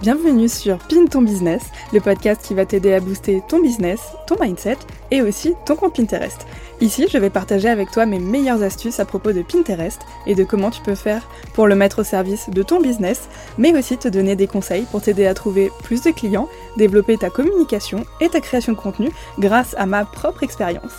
Bienvenue 0.00 0.48
sur 0.48 0.78
Pin 0.78 1.04
ton 1.04 1.20
business, 1.20 1.60
le 1.92 2.00
podcast 2.00 2.40
qui 2.42 2.54
va 2.54 2.64
t'aider 2.64 2.94
à 2.94 3.00
booster 3.00 3.42
ton 3.46 3.60
business, 3.60 4.00
ton 4.26 4.36
mindset 4.40 4.78
et 5.10 5.20
aussi 5.20 5.52
ton 5.66 5.76
compte 5.76 5.94
Pinterest. 5.94 6.46
Ici, 6.80 7.06
je 7.10 7.18
vais 7.18 7.28
partager 7.28 7.68
avec 7.68 7.90
toi 7.90 8.06
mes 8.06 8.18
meilleures 8.18 8.62
astuces 8.62 8.98
à 9.00 9.04
propos 9.04 9.32
de 9.32 9.42
Pinterest 9.42 10.00
et 10.26 10.34
de 10.34 10.44
comment 10.44 10.70
tu 10.70 10.80
peux 10.80 10.94
faire 10.94 11.28
pour 11.52 11.66
le 11.66 11.74
mettre 11.74 11.98
au 11.98 12.04
service 12.04 12.48
de 12.48 12.62
ton 12.62 12.80
business, 12.80 13.28
mais 13.58 13.76
aussi 13.76 13.98
te 13.98 14.08
donner 14.08 14.36
des 14.36 14.46
conseils 14.46 14.86
pour 14.90 15.02
t'aider 15.02 15.26
à 15.26 15.34
trouver 15.34 15.70
plus 15.82 16.00
de 16.00 16.10
clients, 16.12 16.48
développer 16.78 17.18
ta 17.18 17.28
communication 17.28 18.06
et 18.22 18.30
ta 18.30 18.40
création 18.40 18.72
de 18.72 18.78
contenu 18.78 19.10
grâce 19.38 19.74
à 19.76 19.84
ma 19.84 20.06
propre 20.06 20.42
expérience. 20.42 20.94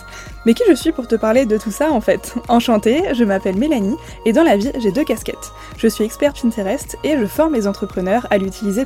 Mais 0.46 0.54
qui 0.54 0.64
je 0.70 0.76
suis 0.76 0.92
pour 0.92 1.08
te 1.08 1.16
parler 1.16 1.48
de 1.48 1.58
tout 1.58 1.72
ça 1.72 1.92
en 1.92 2.02
fait? 2.02 2.36
Enchantée, 2.50 3.02
je 3.16 3.24
m'appelle 3.24 3.58
Mélanie 3.58 3.98
et 4.26 4.34
dans 4.34 4.44
la 4.44 4.58
vie 4.58 4.72
j'ai 4.78 4.92
deux 4.92 5.04
casquettes. 5.04 5.52
Je 5.78 5.88
suis 5.88 6.04
experte 6.04 6.40
Pinterest 6.40 6.98
et 7.04 7.18
je 7.18 7.26
forme 7.26 7.56
les 7.56 7.68
entrepreneurs 7.68 8.28
à 8.30 8.38
l'utiliser 8.38 8.86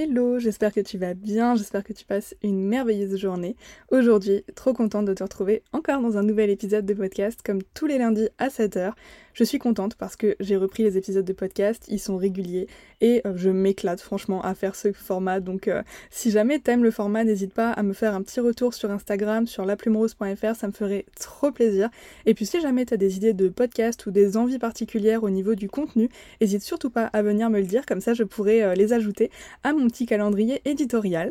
Hello, 0.00 0.38
j'espère 0.38 0.72
que 0.72 0.78
tu 0.78 0.96
vas 0.96 1.14
bien, 1.14 1.56
j'espère 1.56 1.82
que 1.82 1.92
tu 1.92 2.04
passes 2.04 2.36
une 2.44 2.62
merveilleuse 2.62 3.16
journée. 3.16 3.56
Aujourd'hui, 3.90 4.44
trop 4.54 4.72
contente 4.72 5.06
de 5.06 5.12
te 5.12 5.24
retrouver 5.24 5.64
encore 5.72 6.00
dans 6.00 6.16
un 6.16 6.22
nouvel 6.22 6.50
épisode 6.50 6.86
de 6.86 6.94
podcast 6.94 7.40
comme 7.44 7.64
tous 7.74 7.86
les 7.86 7.98
lundis 7.98 8.28
à 8.38 8.46
7h. 8.46 8.92
Je 9.38 9.44
suis 9.44 9.60
contente 9.60 9.94
parce 9.94 10.16
que 10.16 10.34
j'ai 10.40 10.56
repris 10.56 10.82
les 10.82 10.98
épisodes 10.98 11.24
de 11.24 11.32
podcast, 11.32 11.84
ils 11.86 12.00
sont 12.00 12.16
réguliers 12.16 12.66
et 13.00 13.22
euh, 13.24 13.34
je 13.36 13.50
m'éclate 13.50 14.00
franchement 14.00 14.42
à 14.42 14.52
faire 14.56 14.74
ce 14.74 14.92
format. 14.92 15.38
Donc 15.38 15.68
euh, 15.68 15.84
si 16.10 16.32
jamais 16.32 16.58
t'aimes 16.58 16.82
le 16.82 16.90
format, 16.90 17.22
n'hésite 17.22 17.54
pas 17.54 17.70
à 17.70 17.84
me 17.84 17.92
faire 17.92 18.16
un 18.16 18.22
petit 18.22 18.40
retour 18.40 18.74
sur 18.74 18.90
Instagram, 18.90 19.46
sur 19.46 19.64
laplumerose.fr, 19.64 20.56
ça 20.56 20.66
me 20.66 20.72
ferait 20.72 21.06
trop 21.20 21.52
plaisir. 21.52 21.88
Et 22.26 22.34
puis 22.34 22.46
si 22.46 22.60
jamais 22.60 22.84
t'as 22.84 22.96
des 22.96 23.16
idées 23.16 23.32
de 23.32 23.48
podcast 23.48 24.06
ou 24.06 24.10
des 24.10 24.36
envies 24.36 24.58
particulières 24.58 25.22
au 25.22 25.30
niveau 25.30 25.54
du 25.54 25.68
contenu, 25.68 26.08
n'hésite 26.40 26.62
surtout 26.62 26.90
pas 26.90 27.04
à 27.04 27.22
venir 27.22 27.48
me 27.48 27.60
le 27.60 27.66
dire, 27.66 27.86
comme 27.86 28.00
ça 28.00 28.14
je 28.14 28.24
pourrais 28.24 28.62
euh, 28.62 28.74
les 28.74 28.92
ajouter 28.92 29.30
à 29.62 29.72
mon 29.72 29.86
petit 29.86 30.06
calendrier 30.06 30.62
éditorial. 30.64 31.30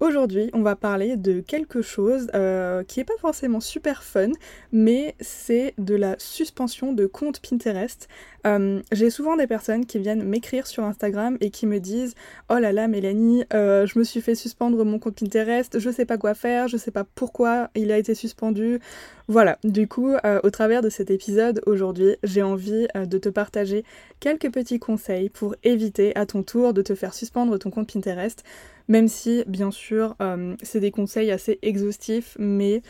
Aujourd'hui, 0.00 0.50
on 0.54 0.62
va 0.62 0.74
parler 0.74 1.16
de 1.16 1.40
quelque 1.40 1.80
chose 1.80 2.26
euh, 2.34 2.82
qui 2.82 2.98
n'est 2.98 3.04
pas 3.04 3.16
forcément 3.20 3.60
super 3.60 4.02
fun, 4.02 4.30
mais 4.72 5.14
c'est 5.20 5.72
de 5.78 5.94
la 5.94 6.16
suspension 6.18 6.92
de 6.92 7.06
compte 7.06 7.40
Pinterest. 7.40 8.08
Euh, 8.44 8.82
j'ai 8.90 9.08
souvent 9.08 9.36
des 9.36 9.46
personnes 9.46 9.86
qui 9.86 10.00
viennent 10.00 10.24
m'écrire 10.24 10.66
sur 10.66 10.82
Instagram 10.82 11.38
et 11.40 11.50
qui 11.50 11.66
me 11.66 11.78
disent 11.78 12.14
Oh 12.50 12.58
là 12.58 12.72
là, 12.72 12.88
Mélanie, 12.88 13.44
euh, 13.54 13.86
je 13.86 13.96
me 13.96 14.04
suis 14.04 14.20
fait 14.20 14.34
suspendre 14.34 14.84
mon 14.84 14.98
compte 14.98 15.14
Pinterest, 15.14 15.78
je 15.78 15.90
sais 15.90 16.04
pas 16.04 16.18
quoi 16.18 16.34
faire, 16.34 16.66
je 16.66 16.76
sais 16.76 16.90
pas 16.90 17.04
pourquoi 17.14 17.70
il 17.76 17.92
a 17.92 17.96
été 17.96 18.16
suspendu. 18.16 18.80
Voilà, 19.28 19.58
du 19.64 19.88
coup, 19.88 20.12
au 20.42 20.50
travers 20.50 20.82
de 20.82 20.90
cet 20.90 21.10
épisode 21.10 21.62
aujourd'hui, 21.64 22.16
j'ai 22.24 22.42
envie 22.42 22.86
de 22.94 23.16
te 23.16 23.30
partager 23.30 23.82
quelques 24.20 24.52
petits 24.52 24.78
conseils 24.78 25.30
pour 25.30 25.54
éviter 25.64 26.14
à 26.14 26.26
ton 26.26 26.42
tour 26.42 26.74
de 26.74 26.82
te 26.82 26.94
faire 26.94 27.14
suspendre 27.14 27.58
ton 27.58 27.70
compte 27.70 27.90
Pinterest 27.90 28.44
même 28.88 29.08
si 29.08 29.44
bien 29.46 29.70
sûr 29.70 30.16
euh, 30.20 30.54
c'est 30.62 30.80
des 30.80 30.90
conseils 30.90 31.30
assez 31.30 31.58
exhaustifs, 31.62 32.36
mais 32.38 32.82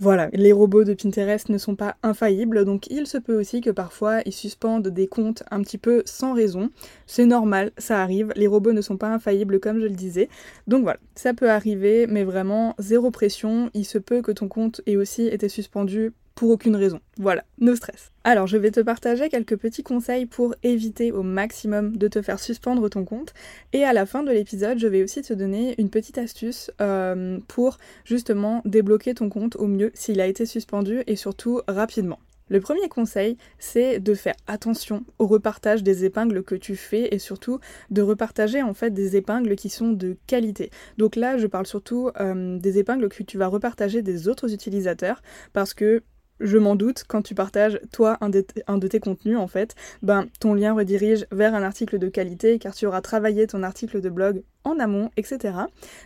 voilà, 0.00 0.28
les 0.32 0.52
robots 0.52 0.82
de 0.82 0.92
Pinterest 0.92 1.48
ne 1.50 1.58
sont 1.58 1.76
pas 1.76 1.96
infaillibles, 2.02 2.64
donc 2.64 2.88
il 2.90 3.06
se 3.06 3.16
peut 3.16 3.38
aussi 3.38 3.60
que 3.60 3.70
parfois 3.70 4.22
ils 4.26 4.32
suspendent 4.32 4.88
des 4.88 5.06
comptes 5.06 5.44
un 5.52 5.62
petit 5.62 5.78
peu 5.78 6.02
sans 6.04 6.34
raison. 6.34 6.70
C'est 7.06 7.26
normal, 7.26 7.70
ça 7.78 8.02
arrive, 8.02 8.32
les 8.34 8.48
robots 8.48 8.72
ne 8.72 8.80
sont 8.80 8.96
pas 8.96 9.14
infaillibles 9.14 9.60
comme 9.60 9.78
je 9.78 9.86
le 9.86 9.94
disais. 9.94 10.28
Donc 10.66 10.82
voilà, 10.82 10.98
ça 11.14 11.32
peut 11.32 11.48
arriver, 11.48 12.08
mais 12.08 12.24
vraiment 12.24 12.74
zéro 12.80 13.12
pression, 13.12 13.70
il 13.72 13.84
se 13.84 13.98
peut 13.98 14.20
que 14.20 14.32
ton 14.32 14.48
compte 14.48 14.80
ait 14.86 14.96
aussi 14.96 15.28
été 15.28 15.48
suspendu 15.48 16.12
pour 16.34 16.50
aucune 16.50 16.76
raison. 16.76 17.00
Voilà, 17.18 17.44
no 17.58 17.76
stress. 17.76 18.10
Alors, 18.24 18.46
je 18.46 18.56
vais 18.56 18.70
te 18.70 18.80
partager 18.80 19.28
quelques 19.28 19.56
petits 19.56 19.82
conseils 19.82 20.26
pour 20.26 20.54
éviter 20.62 21.12
au 21.12 21.22
maximum 21.22 21.96
de 21.96 22.08
te 22.08 22.22
faire 22.22 22.40
suspendre 22.40 22.88
ton 22.88 23.04
compte. 23.04 23.34
Et 23.72 23.84
à 23.84 23.92
la 23.92 24.06
fin 24.06 24.22
de 24.22 24.30
l'épisode, 24.30 24.78
je 24.78 24.86
vais 24.86 25.02
aussi 25.02 25.22
te 25.22 25.32
donner 25.32 25.74
une 25.78 25.90
petite 25.90 26.18
astuce 26.18 26.70
euh, 26.80 27.38
pour 27.48 27.78
justement 28.04 28.62
débloquer 28.64 29.14
ton 29.14 29.28
compte 29.28 29.56
au 29.56 29.66
mieux 29.66 29.90
s'il 29.94 30.20
a 30.20 30.26
été 30.26 30.46
suspendu 30.46 31.02
et 31.06 31.16
surtout 31.16 31.60
rapidement. 31.68 32.18
Le 32.50 32.60
premier 32.60 32.88
conseil, 32.88 33.38
c'est 33.58 34.00
de 34.00 34.12
faire 34.12 34.34
attention 34.46 35.04
au 35.18 35.26
repartage 35.26 35.82
des 35.82 36.04
épingles 36.04 36.42
que 36.42 36.54
tu 36.54 36.76
fais 36.76 37.08
et 37.14 37.18
surtout 37.18 37.58
de 37.90 38.02
repartager 38.02 38.62
en 38.62 38.74
fait 38.74 38.90
des 38.90 39.16
épingles 39.16 39.56
qui 39.56 39.70
sont 39.70 39.92
de 39.92 40.18
qualité. 40.26 40.70
Donc 40.98 41.16
là, 41.16 41.38
je 41.38 41.46
parle 41.46 41.66
surtout 41.66 42.10
euh, 42.20 42.58
des 42.58 42.78
épingles 42.78 43.08
que 43.08 43.22
tu 43.22 43.38
vas 43.38 43.46
repartager 43.46 44.02
des 44.02 44.28
autres 44.28 44.52
utilisateurs 44.52 45.22
parce 45.54 45.72
que 45.72 46.02
je 46.40 46.58
m'en 46.58 46.76
doute, 46.76 47.04
quand 47.06 47.22
tu 47.22 47.34
partages, 47.34 47.80
toi, 47.92 48.18
un 48.20 48.28
de, 48.28 48.88
tes 48.88 49.00
contenus, 49.00 49.38
en 49.38 49.46
fait, 49.46 49.74
ben, 50.02 50.26
ton 50.40 50.54
lien 50.54 50.74
redirige 50.74 51.26
vers 51.30 51.54
un 51.54 51.62
article 51.62 51.98
de 51.98 52.08
qualité, 52.08 52.58
car 52.58 52.74
tu 52.74 52.86
auras 52.86 53.00
travaillé 53.00 53.46
ton 53.46 53.62
article 53.62 54.00
de 54.00 54.10
blog 54.10 54.42
en 54.64 54.78
amont, 54.78 55.10
etc. 55.16 55.54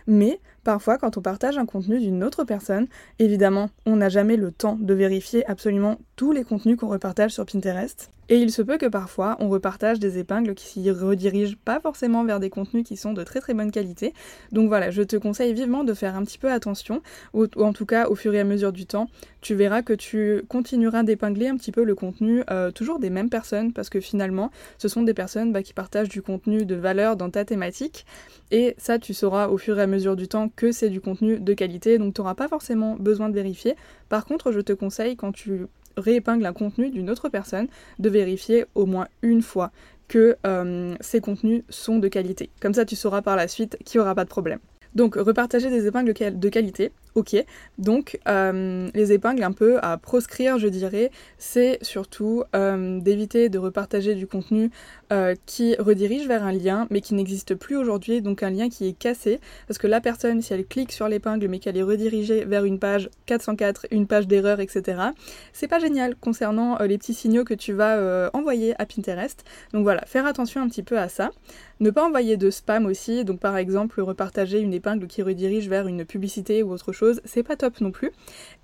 Mais 0.07 0.39
parfois, 0.63 0.97
quand 0.97 1.17
on 1.17 1.21
partage 1.21 1.57
un 1.57 1.65
contenu 1.65 1.99
d'une 1.99 2.23
autre 2.23 2.43
personne, 2.43 2.87
évidemment, 3.17 3.69
on 3.85 3.95
n'a 3.95 4.09
jamais 4.09 4.37
le 4.37 4.51
temps 4.51 4.77
de 4.79 4.93
vérifier 4.93 5.45
absolument 5.49 5.97
tous 6.15 6.31
les 6.31 6.43
contenus 6.43 6.77
qu'on 6.77 6.89
repartage 6.89 7.31
sur 7.31 7.45
Pinterest. 7.45 8.11
Et 8.31 8.37
il 8.37 8.51
se 8.51 8.61
peut 8.61 8.77
que 8.77 8.85
parfois 8.85 9.35
on 9.39 9.49
repartage 9.49 9.99
des 9.99 10.19
épingles 10.19 10.53
qui 10.53 10.67
s'y 10.67 10.91
redirigent 10.91 11.57
pas 11.57 11.79
forcément 11.79 12.23
vers 12.23 12.39
des 12.39 12.51
contenus 12.51 12.85
qui 12.85 12.95
sont 12.95 13.13
de 13.13 13.23
très 13.23 13.39
très 13.39 13.55
bonne 13.55 13.71
qualité. 13.71 14.13
Donc 14.51 14.67
voilà, 14.67 14.91
je 14.91 15.01
te 15.01 15.15
conseille 15.15 15.53
vivement 15.53 15.83
de 15.83 15.95
faire 15.95 16.15
un 16.15 16.23
petit 16.23 16.37
peu 16.37 16.51
attention, 16.51 17.01
ou, 17.33 17.47
en 17.57 17.73
tout 17.73 17.87
cas 17.87 18.07
au 18.07 18.13
fur 18.15 18.33
et 18.35 18.39
à 18.39 18.43
mesure 18.43 18.71
du 18.71 18.85
temps, 18.85 19.09
tu 19.41 19.55
verras 19.55 19.81
que 19.81 19.93
tu 19.93 20.43
continueras 20.47 21.01
d'épingler 21.01 21.47
un 21.47 21.57
petit 21.57 21.71
peu 21.71 21.83
le 21.83 21.95
contenu 21.95 22.43
euh, 22.51 22.69
toujours 22.69 22.99
des 22.99 23.09
mêmes 23.09 23.29
personnes, 23.29 23.73
parce 23.73 23.89
que 23.89 23.99
finalement 23.99 24.51
ce 24.77 24.87
sont 24.87 25.01
des 25.01 25.15
personnes 25.15 25.51
bah, 25.51 25.63
qui 25.63 25.73
partagent 25.73 26.09
du 26.09 26.21
contenu 26.21 26.65
de 26.65 26.75
valeur 26.75 27.15
dans 27.15 27.31
ta 27.31 27.45
thématique. 27.45 28.05
Et 28.51 28.75
ça, 28.77 28.97
tu 28.99 29.13
sauras 29.13 29.47
au 29.47 29.57
fur 29.57 29.77
et 29.79 29.81
à 29.83 29.87
mesure 29.87 30.15
du 30.15 30.27
temps 30.27 30.49
que 30.55 30.71
c'est 30.71 30.89
du 30.89 31.01
contenu 31.01 31.39
de 31.39 31.53
qualité, 31.53 31.97
donc 31.97 32.15
tu 32.15 32.21
n'auras 32.21 32.35
pas 32.35 32.47
forcément 32.47 32.95
besoin 32.95 33.29
de 33.29 33.35
vérifier. 33.35 33.75
Par 34.09 34.25
contre, 34.25 34.51
je 34.51 34.59
te 34.59 34.73
conseille 34.73 35.15
quand 35.15 35.31
tu 35.31 35.67
réépingle 35.97 36.45
un 36.45 36.53
contenu 36.53 36.89
d'une 36.89 37.09
autre 37.09 37.29
personne, 37.29 37.67
de 37.99 38.09
vérifier 38.09 38.65
au 38.75 38.85
moins 38.85 39.07
une 39.21 39.41
fois 39.41 39.71
que 40.07 40.37
euh, 40.45 40.95
ces 41.01 41.21
contenus 41.21 41.63
sont 41.69 41.99
de 41.99 42.07
qualité. 42.07 42.49
Comme 42.61 42.73
ça, 42.73 42.85
tu 42.85 42.95
sauras 42.95 43.21
par 43.21 43.35
la 43.35 43.47
suite 43.47 43.77
qu'il 43.85 43.99
n'y 43.99 44.03
aura 44.03 44.15
pas 44.15 44.23
de 44.23 44.29
problème. 44.29 44.59
Donc, 44.95 45.15
repartager 45.15 45.69
des 45.69 45.85
épingles 45.85 46.13
de 46.13 46.49
qualité, 46.49 46.91
ok. 47.15 47.43
Donc, 47.77 48.19
euh, 48.27 48.89
les 48.93 49.11
épingles 49.11 49.43
un 49.43 49.51
peu 49.51 49.79
à 49.81 49.97
proscrire, 49.97 50.57
je 50.57 50.67
dirais, 50.67 51.11
c'est 51.37 51.77
surtout 51.81 52.43
euh, 52.55 52.99
d'éviter 52.99 53.49
de 53.49 53.57
repartager 53.57 54.15
du 54.15 54.27
contenu 54.27 54.71
euh, 55.11 55.35
qui 55.45 55.75
redirige 55.77 56.27
vers 56.27 56.43
un 56.43 56.51
lien, 56.51 56.87
mais 56.89 57.01
qui 57.01 57.13
n'existe 57.13 57.55
plus 57.55 57.75
aujourd'hui, 57.75 58.21
donc 58.21 58.43
un 58.43 58.49
lien 58.49 58.69
qui 58.69 58.87
est 58.87 58.93
cassé, 58.93 59.39
parce 59.67 59.77
que 59.77 59.87
la 59.87 60.01
personne, 60.01 60.41
si 60.41 60.53
elle 60.53 60.65
clique 60.65 60.91
sur 60.91 61.07
l'épingle, 61.07 61.47
mais 61.47 61.59
qu'elle 61.59 61.77
est 61.77 61.83
redirigée 61.83 62.45
vers 62.45 62.65
une 62.65 62.79
page 62.79 63.09
404, 63.25 63.87
une 63.91 64.07
page 64.07 64.27
d'erreur, 64.27 64.59
etc., 64.59 65.01
c'est 65.53 65.67
pas 65.67 65.79
génial 65.79 66.15
concernant 66.15 66.77
les 66.79 66.97
petits 66.97 67.13
signaux 67.13 67.43
que 67.43 67.53
tu 67.53 67.73
vas 67.73 68.29
envoyer 68.33 68.79
à 68.79 68.85
Pinterest. 68.85 69.43
Donc 69.73 69.83
voilà, 69.83 70.05
faire 70.05 70.25
attention 70.25 70.61
un 70.61 70.67
petit 70.67 70.83
peu 70.83 70.97
à 70.97 71.09
ça. 71.09 71.31
Ne 71.81 71.91
pas 71.91 72.05
envoyer 72.05 72.35
de 72.35 72.49
spam 72.49 72.85
aussi, 72.85 73.23
donc 73.23 73.39
par 73.39 73.55
exemple 73.55 74.01
repartager 74.01 74.59
une 74.59 74.73
épingle 74.73 75.07
qui 75.07 75.21
redirige 75.21 75.69
vers 75.69 75.87
une 75.87 76.03
publicité 76.03 76.61
ou 76.61 76.73
autre 76.73 76.91
chose, 76.91 76.98
c'est 77.25 77.43
pas 77.43 77.55
top 77.55 77.81
non 77.81 77.91
plus. 77.91 78.11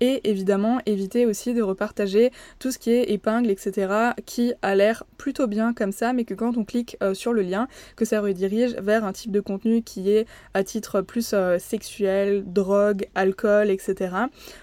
Et 0.00 0.28
évidemment, 0.28 0.80
éviter 0.86 1.26
aussi 1.26 1.54
de 1.54 1.62
repartager 1.62 2.30
tout 2.58 2.70
ce 2.70 2.78
qui 2.78 2.90
est 2.90 3.10
épingle, 3.10 3.50
etc., 3.50 3.92
qui 4.24 4.52
a 4.62 4.74
l'air 4.74 5.04
plutôt 5.18 5.46
bien 5.46 5.72
comme 5.72 5.92
ça, 5.92 6.12
mais 6.12 6.24
que 6.24 6.34
quand 6.34 6.56
on 6.56 6.64
clique 6.64 6.96
euh, 7.02 7.14
sur 7.14 7.32
le 7.32 7.42
lien, 7.42 7.68
que 7.96 8.04
ça 8.04 8.20
redirige 8.20 8.74
vers 8.74 9.04
un 9.04 9.12
type 9.12 9.30
de 9.30 9.40
contenu 9.40 9.82
qui 9.82 10.10
est 10.10 10.26
à 10.54 10.64
titre 10.64 11.00
plus 11.00 11.32
euh, 11.32 11.58
sexuel, 11.58 12.44
drogue, 12.46 13.06
alcool, 13.14 13.70
etc. 13.70 14.14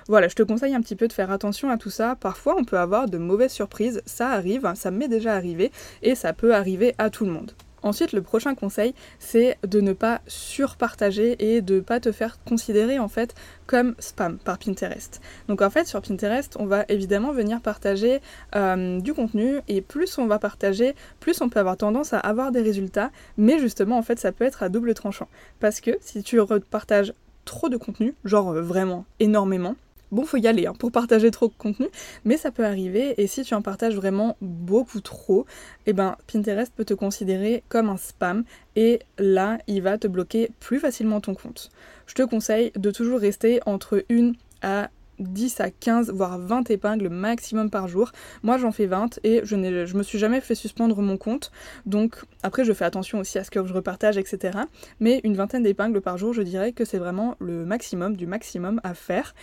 Voilà, 0.07 0.27
je 0.27 0.35
te 0.35 0.43
conseille 0.43 0.75
un 0.75 0.81
petit 0.81 0.95
peu 0.95 1.07
de 1.07 1.13
faire 1.13 1.31
attention 1.31 1.69
à 1.69 1.77
tout 1.77 1.89
ça. 1.89 2.15
Parfois, 2.15 2.55
on 2.57 2.63
peut 2.63 2.79
avoir 2.79 3.07
de 3.09 3.17
mauvaises 3.17 3.53
surprises, 3.53 4.01
ça 4.05 4.29
arrive, 4.29 4.71
ça 4.75 4.91
m'est 4.91 5.07
déjà 5.07 5.33
arrivé, 5.33 5.71
et 6.01 6.15
ça 6.15 6.33
peut 6.33 6.53
arriver 6.53 6.95
à 6.97 7.09
tout 7.09 7.25
le 7.25 7.31
monde. 7.31 7.53
Ensuite, 7.83 8.13
le 8.13 8.21
prochain 8.21 8.55
conseil, 8.55 8.95
c'est 9.19 9.57
de 9.67 9.81
ne 9.81 9.93
pas 9.93 10.21
surpartager 10.27 11.35
et 11.39 11.61
de 11.61 11.75
ne 11.75 11.79
pas 11.81 11.99
te 11.99 12.11
faire 12.11 12.37
considérer 12.45 12.99
en 12.99 13.09
fait 13.09 13.35
comme 13.67 13.95
spam 13.99 14.37
par 14.37 14.57
Pinterest. 14.57 15.21
Donc 15.47 15.61
en 15.61 15.69
fait, 15.69 15.85
sur 15.85 16.01
Pinterest, 16.01 16.55
on 16.59 16.65
va 16.65 16.85
évidemment 16.89 17.31
venir 17.33 17.61
partager 17.61 18.21
euh, 18.55 18.99
du 18.99 19.13
contenu 19.13 19.59
et 19.67 19.81
plus 19.81 20.17
on 20.17 20.27
va 20.27 20.39
partager, 20.39 20.95
plus 21.19 21.41
on 21.41 21.49
peut 21.49 21.59
avoir 21.59 21.77
tendance 21.77 22.13
à 22.13 22.19
avoir 22.19 22.51
des 22.51 22.61
résultats. 22.61 23.11
Mais 23.37 23.59
justement, 23.59 23.97
en 23.97 24.03
fait, 24.03 24.19
ça 24.19 24.31
peut 24.31 24.45
être 24.45 24.63
à 24.63 24.69
double 24.69 24.93
tranchant 24.93 25.27
parce 25.59 25.81
que 25.81 25.91
si 26.01 26.23
tu 26.23 26.39
repartages 26.39 27.13
trop 27.45 27.69
de 27.69 27.77
contenu, 27.77 28.15
genre 28.23 28.51
euh, 28.51 28.61
vraiment 28.61 29.05
énormément, 29.19 29.75
Bon, 30.13 30.25
faut 30.25 30.37
y 30.37 30.45
aller 30.45 30.67
hein, 30.67 30.73
pour 30.77 30.91
partager 30.91 31.31
trop 31.31 31.47
de 31.47 31.55
contenu, 31.57 31.87
mais 32.23 32.37
ça 32.37 32.51
peut 32.51 32.63
arriver 32.63 33.15
et 33.17 33.25
si 33.25 33.41
tu 33.41 33.55
en 33.55 33.63
partages 33.63 33.95
vraiment 33.95 34.37
beaucoup 34.41 35.01
trop, 35.01 35.47
eh 35.87 35.93
ben 35.93 36.17
Pinterest 36.31 36.71
peut 36.71 36.85
te 36.85 36.93
considérer 36.93 37.63
comme 37.67 37.89
un 37.89 37.97
spam 37.97 38.43
et 38.75 38.99
là, 39.17 39.57
il 39.65 39.81
va 39.81 39.97
te 39.97 40.05
bloquer 40.05 40.51
plus 40.59 40.77
facilement 40.77 41.19
ton 41.19 41.33
compte. 41.33 41.71
Je 42.05 42.13
te 42.13 42.21
conseille 42.21 42.71
de 42.75 42.91
toujours 42.91 43.19
rester 43.19 43.59
entre 43.65 44.05
une 44.07 44.35
à 44.61 44.91
10 45.19 45.59
à 45.59 45.69
15 45.69 46.11
voire 46.11 46.37
20 46.37 46.69
épingles 46.69 47.09
maximum 47.09 47.69
par 47.69 47.87
jour. 47.87 48.11
Moi 48.41 48.57
j'en 48.57 48.71
fais 48.71 48.85
20 48.85 49.19
et 49.23 49.41
je, 49.43 49.55
ne 49.55 49.85
je 49.85 49.97
me 49.97 50.03
suis 50.03 50.19
jamais 50.19 50.41
fait 50.41 50.55
suspendre 50.55 51.01
mon 51.01 51.17
compte. 51.17 51.51
Donc 51.85 52.23
après 52.41 52.65
je 52.65 52.73
fais 52.73 52.85
attention 52.85 53.19
aussi 53.19 53.37
à 53.37 53.43
ce 53.43 53.51
que 53.51 53.65
je 53.65 53.73
repartage, 53.73 54.17
etc. 54.17 54.59
Mais 54.99 55.21
une 55.23 55.35
vingtaine 55.35 55.63
d'épingles 55.63 56.01
par 56.01 56.17
jour, 56.17 56.33
je 56.33 56.41
dirais 56.41 56.71
que 56.71 56.85
c'est 56.85 56.97
vraiment 56.97 57.35
le 57.39 57.65
maximum 57.65 58.15
du 58.15 58.27
maximum 58.27 58.79
à 58.83 58.93
faire. 58.93 59.33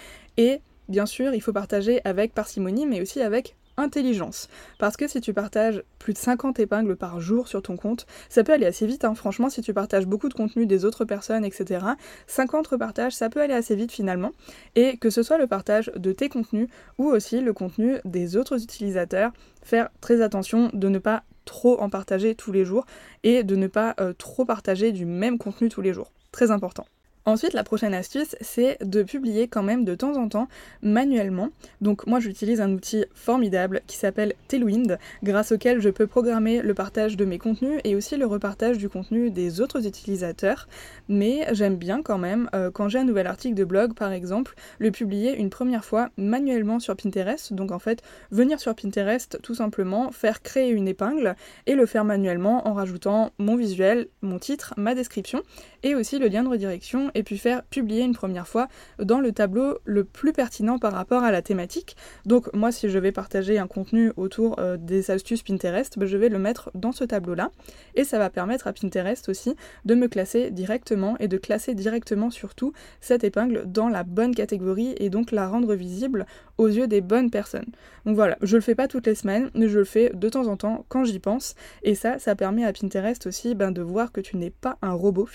Et 0.40 0.62
bien 0.88 1.04
sûr, 1.04 1.34
il 1.34 1.42
faut 1.42 1.52
partager 1.52 2.00
avec 2.06 2.32
parcimonie, 2.32 2.86
mais 2.86 3.02
aussi 3.02 3.20
avec 3.20 3.56
intelligence. 3.76 4.48
Parce 4.78 4.96
que 4.96 5.06
si 5.06 5.20
tu 5.20 5.34
partages 5.34 5.82
plus 5.98 6.14
de 6.14 6.18
50 6.18 6.58
épingles 6.60 6.96
par 6.96 7.20
jour 7.20 7.46
sur 7.46 7.60
ton 7.60 7.76
compte, 7.76 8.06
ça 8.30 8.42
peut 8.42 8.54
aller 8.54 8.64
assez 8.64 8.86
vite. 8.86 9.04
Hein. 9.04 9.14
Franchement, 9.14 9.50
si 9.50 9.60
tu 9.60 9.74
partages 9.74 10.06
beaucoup 10.06 10.30
de 10.30 10.34
contenu 10.34 10.64
des 10.64 10.86
autres 10.86 11.04
personnes, 11.04 11.44
etc., 11.44 11.84
50 12.26 12.68
repartages, 12.68 13.12
ça 13.12 13.28
peut 13.28 13.42
aller 13.42 13.52
assez 13.52 13.76
vite 13.76 13.92
finalement. 13.92 14.32
Et 14.76 14.96
que 14.96 15.10
ce 15.10 15.22
soit 15.22 15.36
le 15.36 15.46
partage 15.46 15.92
de 15.94 16.10
tes 16.10 16.30
contenus 16.30 16.68
ou 16.96 17.04
aussi 17.04 17.42
le 17.42 17.52
contenu 17.52 17.98
des 18.06 18.38
autres 18.38 18.62
utilisateurs, 18.62 19.32
faire 19.62 19.90
très 20.00 20.22
attention 20.22 20.70
de 20.72 20.88
ne 20.88 20.98
pas 20.98 21.22
trop 21.44 21.78
en 21.82 21.90
partager 21.90 22.34
tous 22.34 22.50
les 22.50 22.64
jours 22.64 22.86
et 23.24 23.42
de 23.42 23.56
ne 23.56 23.66
pas 23.66 23.94
euh, 24.00 24.14
trop 24.14 24.46
partager 24.46 24.90
du 24.92 25.04
même 25.04 25.36
contenu 25.36 25.68
tous 25.68 25.82
les 25.82 25.92
jours. 25.92 26.12
Très 26.32 26.50
important. 26.50 26.86
Ensuite, 27.26 27.52
la 27.52 27.64
prochaine 27.64 27.92
astuce, 27.92 28.34
c'est 28.40 28.78
de 28.82 29.02
publier 29.02 29.46
quand 29.46 29.62
même 29.62 29.84
de 29.84 29.94
temps 29.94 30.16
en 30.16 30.28
temps 30.28 30.48
manuellement. 30.80 31.50
Donc 31.82 32.06
moi, 32.06 32.18
j'utilise 32.18 32.62
un 32.62 32.72
outil 32.72 33.04
formidable 33.14 33.82
qui 33.86 33.98
s'appelle 33.98 34.32
Tailwind, 34.48 34.98
grâce 35.22 35.52
auquel 35.52 35.80
je 35.80 35.90
peux 35.90 36.06
programmer 36.06 36.62
le 36.62 36.72
partage 36.72 37.18
de 37.18 37.26
mes 37.26 37.38
contenus 37.38 37.78
et 37.84 37.94
aussi 37.94 38.16
le 38.16 38.24
repartage 38.24 38.78
du 38.78 38.88
contenu 38.88 39.30
des 39.30 39.60
autres 39.60 39.86
utilisateurs. 39.86 40.66
Mais 41.08 41.46
j'aime 41.52 41.76
bien 41.76 42.02
quand 42.02 42.16
même, 42.16 42.48
euh, 42.54 42.70
quand 42.70 42.88
j'ai 42.88 42.98
un 42.98 43.04
nouvel 43.04 43.26
article 43.26 43.54
de 43.54 43.64
blog 43.64 43.94
par 43.94 44.12
exemple, 44.12 44.54
le 44.78 44.90
publier 44.90 45.36
une 45.36 45.50
première 45.50 45.84
fois 45.84 46.08
manuellement 46.16 46.80
sur 46.80 46.96
Pinterest. 46.96 47.52
Donc 47.52 47.70
en 47.70 47.78
fait, 47.78 48.02
venir 48.30 48.60
sur 48.60 48.74
Pinterest 48.74 49.38
tout 49.42 49.54
simplement, 49.54 50.10
faire 50.10 50.40
créer 50.40 50.70
une 50.70 50.88
épingle 50.88 51.36
et 51.66 51.74
le 51.74 51.84
faire 51.84 52.04
manuellement 52.04 52.66
en 52.66 52.72
rajoutant 52.72 53.32
mon 53.38 53.56
visuel, 53.56 54.08
mon 54.22 54.38
titre, 54.38 54.72
ma 54.78 54.94
description 54.94 55.42
et 55.82 55.94
aussi 55.94 56.18
le 56.18 56.28
lien 56.28 56.42
de 56.42 56.48
redirection 56.48 57.10
et 57.14 57.22
puis 57.22 57.38
faire 57.38 57.62
publier 57.64 58.02
une 58.02 58.14
première 58.14 58.46
fois 58.46 58.68
dans 58.98 59.20
le 59.20 59.32
tableau 59.32 59.78
le 59.84 60.04
plus 60.04 60.32
pertinent 60.32 60.78
par 60.78 60.92
rapport 60.92 61.22
à 61.22 61.30
la 61.30 61.42
thématique. 61.42 61.96
Donc 62.26 62.52
moi 62.54 62.72
si 62.72 62.88
je 62.88 62.98
vais 62.98 63.12
partager 63.12 63.58
un 63.58 63.66
contenu 63.66 64.12
autour 64.16 64.58
euh, 64.58 64.76
des 64.76 65.10
astuces 65.10 65.42
Pinterest, 65.42 65.98
ben, 65.98 66.06
je 66.06 66.16
vais 66.16 66.28
le 66.28 66.38
mettre 66.38 66.70
dans 66.74 66.92
ce 66.92 67.04
tableau-là 67.04 67.50
et 67.94 68.04
ça 68.04 68.18
va 68.18 68.30
permettre 68.30 68.66
à 68.66 68.72
Pinterest 68.72 69.28
aussi 69.28 69.54
de 69.84 69.94
me 69.94 70.08
classer 70.08 70.50
directement 70.50 71.16
et 71.18 71.28
de 71.28 71.36
classer 71.36 71.74
directement 71.74 72.30
surtout 72.30 72.72
cette 73.00 73.24
épingle 73.24 73.64
dans 73.66 73.88
la 73.88 74.04
bonne 74.04 74.34
catégorie 74.34 74.94
et 74.98 75.10
donc 75.10 75.32
la 75.32 75.48
rendre 75.48 75.74
visible 75.74 76.26
aux 76.58 76.68
yeux 76.68 76.86
des 76.86 77.00
bonnes 77.00 77.30
personnes. 77.30 77.70
Donc 78.04 78.16
voilà, 78.16 78.36
je 78.42 78.56
le 78.56 78.62
fais 78.62 78.74
pas 78.74 78.88
toutes 78.88 79.06
les 79.06 79.14
semaines, 79.14 79.50
mais 79.54 79.68
je 79.68 79.78
le 79.78 79.84
fais 79.84 80.10
de 80.14 80.28
temps 80.28 80.46
en 80.46 80.56
temps 80.56 80.84
quand 80.88 81.04
j'y 81.04 81.18
pense 81.18 81.54
et 81.82 81.94
ça, 81.94 82.18
ça 82.18 82.34
permet 82.34 82.64
à 82.64 82.72
Pinterest 82.72 83.26
aussi 83.26 83.54
ben, 83.54 83.70
de 83.70 83.82
voir 83.82 84.12
que 84.12 84.20
tu 84.20 84.36
n'es 84.36 84.50
pas 84.50 84.78
un 84.82 84.92
robot 84.92 85.26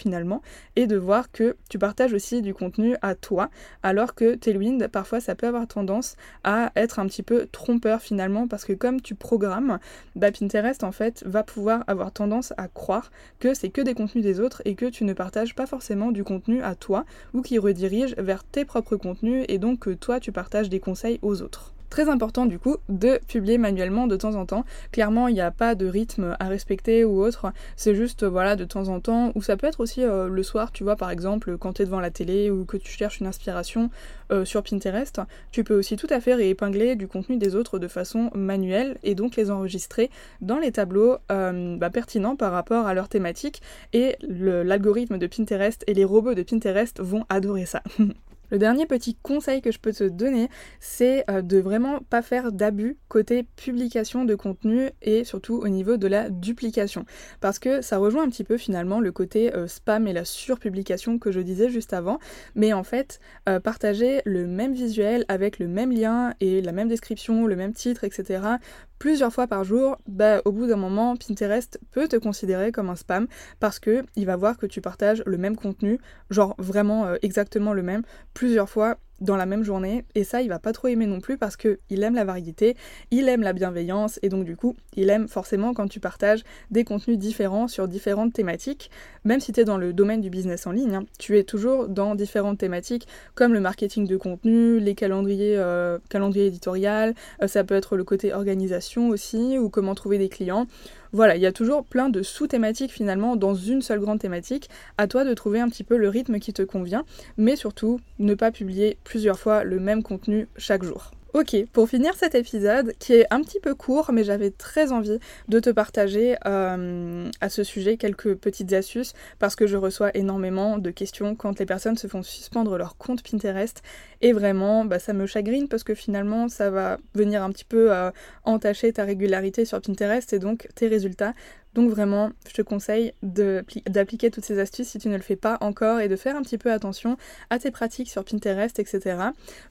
et 0.75 0.87
de 0.87 0.97
voir 0.97 1.31
que 1.31 1.55
tu 1.69 1.79
partages 1.79 2.13
aussi 2.13 2.41
du 2.41 2.53
contenu 2.53 2.95
à 3.01 3.15
toi, 3.15 3.49
alors 3.83 4.15
que 4.15 4.35
Tailwind, 4.35 4.87
parfois 4.87 5.19
ça 5.19 5.35
peut 5.35 5.47
avoir 5.47 5.67
tendance 5.67 6.15
à 6.43 6.71
être 6.75 6.99
un 6.99 7.07
petit 7.07 7.23
peu 7.23 7.47
trompeur 7.51 8.01
finalement, 8.01 8.47
parce 8.47 8.65
que 8.65 8.73
comme 8.73 9.01
tu 9.01 9.15
programmes, 9.15 9.79
bah, 10.15 10.31
Pinterest 10.31 10.83
en 10.83 10.91
fait 10.91 11.23
va 11.25 11.43
pouvoir 11.43 11.83
avoir 11.87 12.11
tendance 12.11 12.53
à 12.57 12.67
croire 12.67 13.11
que 13.39 13.53
c'est 13.53 13.69
que 13.69 13.81
des 13.81 13.93
contenus 13.93 14.23
des 14.23 14.39
autres 14.39 14.61
et 14.65 14.75
que 14.75 14.85
tu 14.85 15.03
ne 15.03 15.13
partages 15.13 15.55
pas 15.55 15.65
forcément 15.65 16.11
du 16.11 16.23
contenu 16.23 16.61
à 16.61 16.75
toi 16.75 17.05
ou 17.33 17.41
qui 17.41 17.59
redirige 17.59 18.15
vers 18.17 18.43
tes 18.43 18.65
propres 18.65 18.95
contenus 18.95 19.45
et 19.47 19.57
donc 19.57 19.79
que 19.79 19.91
toi 19.91 20.19
tu 20.19 20.31
partages 20.31 20.69
des 20.69 20.79
conseils 20.79 21.19
aux 21.21 21.41
autres. 21.41 21.74
Très 21.89 22.09
important 22.09 22.45
du 22.45 22.59
coup 22.59 22.77
de 22.89 23.19
publier 23.27 23.57
manuellement 23.57 24.07
de 24.07 24.15
temps 24.15 24.35
en 24.35 24.45
temps. 24.45 24.65
Clairement, 24.91 25.27
il 25.27 25.33
n'y 25.33 25.41
a 25.41 25.51
pas 25.51 25.75
de 25.75 25.87
rythme 25.87 26.35
à 26.39 26.47
respecter 26.47 27.05
ou 27.05 27.21
autre. 27.21 27.51
C'est 27.75 27.95
juste 27.95 28.23
voilà 28.23 28.55
de 28.55 28.65
temps 28.65 28.87
en 28.89 28.99
temps. 28.99 29.31
Ou 29.35 29.41
ça 29.41 29.57
peut 29.57 29.67
être 29.67 29.79
aussi 29.79 30.03
euh, 30.03 30.27
le 30.27 30.43
soir, 30.43 30.71
tu 30.71 30.83
vois, 30.83 30.95
par 30.95 31.11
exemple, 31.11 31.57
quand 31.57 31.73
tu 31.73 31.81
es 31.81 31.85
devant 31.85 31.99
la 31.99 32.11
télé 32.11 32.49
ou 32.49 32.65
que 32.65 32.77
tu 32.77 32.91
cherches 32.91 33.19
une 33.19 33.27
inspiration 33.27 33.89
euh, 34.31 34.45
sur 34.45 34.63
Pinterest. 34.63 35.21
Tu 35.51 35.63
peux 35.63 35.77
aussi 35.77 35.95
tout 35.95 36.07
à 36.09 36.19
fait 36.19 36.33
réépingler 36.33 36.95
du 36.95 37.07
contenu 37.07 37.37
des 37.37 37.55
autres 37.55 37.79
de 37.79 37.87
façon 37.87 38.31
manuelle 38.33 38.97
et 39.03 39.15
donc 39.15 39.35
les 39.35 39.51
enregistrer 39.51 40.09
dans 40.41 40.57
les 40.57 40.71
tableaux 40.71 41.17
euh, 41.31 41.77
bah, 41.77 41.89
pertinents 41.89 42.35
par 42.35 42.51
rapport 42.51 42.87
à 42.87 42.93
leur 42.93 43.09
thématique. 43.09 43.61
Et 43.93 44.15
l'algorithme 44.21 45.17
de 45.17 45.27
Pinterest 45.27 45.83
et 45.87 45.93
les 45.93 46.05
robots 46.05 46.33
de 46.33 46.43
Pinterest 46.43 46.99
vont 46.99 47.25
adorer 47.29 47.65
ça. 47.65 47.83
Le 48.51 48.57
dernier 48.57 48.85
petit 48.85 49.15
conseil 49.15 49.61
que 49.61 49.71
je 49.71 49.79
peux 49.79 49.93
te 49.93 50.03
donner, 50.03 50.49
c'est 50.79 51.23
euh, 51.29 51.41
de 51.41 51.57
vraiment 51.57 51.99
pas 52.09 52.21
faire 52.21 52.51
d'abus 52.51 52.97
côté 53.07 53.43
publication 53.43 54.25
de 54.25 54.35
contenu 54.35 54.89
et 55.01 55.23
surtout 55.23 55.55
au 55.55 55.67
niveau 55.67 55.97
de 55.97 56.07
la 56.07 56.29
duplication. 56.29 57.05
Parce 57.41 57.59
que 57.59 57.81
ça 57.81 57.97
rejoint 57.97 58.23
un 58.23 58.29
petit 58.29 58.43
peu 58.43 58.57
finalement 58.57 58.99
le 58.99 59.11
côté 59.11 59.55
euh, 59.55 59.67
spam 59.67 60.07
et 60.07 60.13
la 60.13 60.25
surpublication 60.25 61.19
que 61.19 61.31
je 61.31 61.39
disais 61.39 61.69
juste 61.69 61.93
avant. 61.93 62.19
Mais 62.55 62.73
en 62.73 62.83
fait, 62.83 63.19
euh, 63.49 63.59
partager 63.59 64.21
le 64.25 64.47
même 64.47 64.73
visuel 64.73 65.25
avec 65.27 65.59
le 65.59 65.67
même 65.67 65.91
lien 65.91 66.33
et 66.39 66.61
la 66.61 66.71
même 66.71 66.87
description, 66.87 67.47
le 67.47 67.55
même 67.55 67.73
titre, 67.73 68.03
etc 68.03 68.57
plusieurs 68.99 69.33
fois 69.33 69.47
par 69.47 69.63
jour, 69.63 69.97
bah, 70.07 70.41
au 70.45 70.51
bout 70.51 70.67
d'un 70.67 70.75
moment, 70.75 71.15
Pinterest 71.15 71.79
peut 71.91 72.07
te 72.07 72.15
considérer 72.15 72.71
comme 72.71 72.89
un 72.89 72.95
spam 72.95 73.27
parce 73.59 73.79
que 73.79 74.03
il 74.15 74.25
va 74.25 74.35
voir 74.35 74.57
que 74.57 74.65
tu 74.65 74.81
partages 74.81 75.23
le 75.25 75.37
même 75.37 75.55
contenu, 75.55 75.99
genre 76.29 76.55
vraiment 76.57 77.05
euh, 77.05 77.15
exactement 77.21 77.73
le 77.73 77.83
même, 77.83 78.03
plusieurs 78.33 78.69
fois 78.69 78.97
dans 79.21 79.35
la 79.35 79.45
même 79.45 79.63
journée. 79.63 80.05
Et 80.15 80.23
ça 80.23 80.41
il 80.41 80.49
va 80.49 80.59
pas 80.59 80.73
trop 80.73 80.87
aimer 80.87 81.05
non 81.05 81.19
plus 81.19 81.37
parce 81.37 81.55
que 81.55 81.79
il 81.89 82.03
aime 82.03 82.15
la 82.15 82.23
variété, 82.23 82.75
il 83.11 83.29
aime 83.29 83.41
la 83.41 83.53
bienveillance 83.53 84.19
et 84.21 84.29
donc 84.29 84.45
du 84.45 84.55
coup 84.55 84.75
il 84.95 85.09
aime 85.09 85.27
forcément 85.27 85.73
quand 85.73 85.87
tu 85.87 85.99
partages 85.99 86.43
des 86.71 86.83
contenus 86.83 87.17
différents 87.17 87.67
sur 87.67 87.87
différentes 87.87 88.33
thématiques. 88.33 88.91
Même 89.23 89.39
si 89.39 89.51
tu 89.51 89.59
es 89.61 89.63
dans 89.63 89.77
le 89.77 89.93
domaine 89.93 90.21
du 90.21 90.29
business 90.29 90.67
en 90.67 90.71
ligne, 90.71 90.95
hein, 90.95 91.05
tu 91.17 91.37
es 91.37 91.43
toujours 91.43 91.87
dans 91.87 92.15
différentes 92.15 92.57
thématiques 92.57 93.07
comme 93.33 93.53
le 93.53 93.59
marketing 93.59 94.07
de 94.07 94.17
contenu, 94.17 94.79
les 94.79 94.95
calendriers, 94.95 95.57
euh, 95.57 95.97
calendriers 96.09 96.47
éditorial, 96.47 97.15
euh, 97.41 97.47
ça 97.47 97.63
peut 97.63 97.75
être 97.75 97.97
le 97.97 98.03
côté 98.03 98.33
organisation 98.33 99.09
aussi 99.09 99.57
ou 99.57 99.69
comment 99.69 99.95
trouver 99.95 100.17
des 100.17 100.29
clients. 100.29 100.67
Voilà, 101.15 101.37
il 101.37 101.41
y 101.41 101.45
a 101.45 101.53
toujours 101.53 101.85
plein 101.85 102.09
de 102.09 102.23
sous-thématiques 102.23 102.91
finalement 102.91 103.37
dans 103.37 103.53
une 103.55 103.81
seule 103.81 104.01
grande 104.01 104.19
thématique. 104.19 104.69
À 104.97 105.07
toi 105.07 105.23
de 105.23 105.33
trouver 105.33 105.61
un 105.61 105.69
petit 105.69 105.85
peu 105.85 105.95
le 105.95 106.09
rythme 106.09 106.39
qui 106.39 106.51
te 106.51 106.61
convient, 106.61 107.05
mais 107.37 107.55
surtout 107.55 108.01
ne 108.19 108.33
pas 108.33 108.51
publier 108.51 108.97
plusieurs 109.05 109.39
fois 109.39 109.63
le 109.63 109.79
même 109.79 110.03
contenu 110.03 110.49
chaque 110.57 110.83
jour. 110.83 111.14
Ok, 111.35 111.53
pour 111.73 111.89
finir 111.89 112.13
cet 112.15 112.33
épisode, 112.33 112.93
qui 112.97 113.11
est 113.11 113.27
un 113.29 113.41
petit 113.41 113.59
peu 113.59 113.75
court, 113.75 114.13
mais 114.13 114.23
j'avais 114.23 114.51
très 114.51 114.93
envie 114.93 115.19
de 115.49 115.59
te 115.59 115.69
partager 115.69 116.37
euh, 116.45 117.29
à 117.41 117.49
ce 117.49 117.65
sujet 117.65 117.97
quelques 117.97 118.35
petites 118.35 118.71
astuces, 118.71 119.11
parce 119.37 119.57
que 119.57 119.67
je 119.67 119.75
reçois 119.75 120.15
énormément 120.15 120.77
de 120.77 120.91
questions 120.91 121.35
quand 121.35 121.59
les 121.59 121.65
personnes 121.65 121.97
se 121.97 122.07
font 122.07 122.23
suspendre 122.23 122.77
leur 122.77 122.95
compte 122.95 123.21
Pinterest, 123.21 123.83
et 124.21 124.31
vraiment, 124.31 124.85
bah, 124.85 124.97
ça 124.97 125.11
me 125.11 125.25
chagrine, 125.25 125.67
parce 125.67 125.83
que 125.83 125.93
finalement, 125.93 126.47
ça 126.47 126.69
va 126.69 126.99
venir 127.15 127.43
un 127.43 127.51
petit 127.51 127.65
peu 127.65 127.91
euh, 127.91 128.11
entacher 128.45 128.93
ta 128.93 129.03
régularité 129.03 129.65
sur 129.65 129.81
Pinterest, 129.81 130.31
et 130.31 130.39
donc 130.39 130.69
tes 130.73 130.87
résultats. 130.87 131.33
Donc 131.75 131.89
vraiment, 131.89 132.31
je 132.47 132.53
te 132.53 132.61
conseille 132.61 133.11
d'appliquer 133.21 134.31
toutes 134.31 134.45
ces 134.45 134.59
astuces 134.59 134.87
si 134.87 134.97
tu 134.97 135.09
ne 135.09 135.17
le 135.17 135.21
fais 135.21 135.35
pas 135.35 135.57
encore 135.59 135.99
et 135.99 136.07
de 136.07 136.15
faire 136.15 136.37
un 136.37 136.41
petit 136.41 136.57
peu 136.57 136.71
attention 136.71 137.17
à 137.49 137.59
tes 137.59 137.69
pratiques 137.69 138.09
sur 138.09 138.23
Pinterest, 138.23 138.79
etc. 138.79 139.17